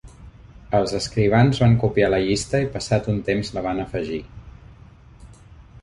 [0.77, 4.23] Els escrivans van copiar la llista i passat un temps la van afegir.